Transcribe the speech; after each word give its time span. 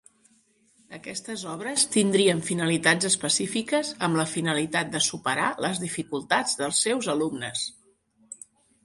Aquestes 0.97 1.41
obres 1.49 1.83
tindrien 1.95 2.41
finalitats 2.47 3.09
específiques 3.09 3.91
amb 4.07 4.19
la 4.21 4.25
finalitat 4.31 4.89
de 4.97 5.03
superar 5.09 5.51
les 5.67 5.83
dificultats 5.85 6.57
dels 6.63 6.81
seus 6.87 7.11
alumnes. 7.15 7.63